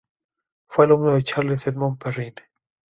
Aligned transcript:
Fue 0.67 0.85
alumno 0.85 1.13
de 1.13 1.21
Charles-Edmond 1.21 1.99
Perrin. 1.99 2.33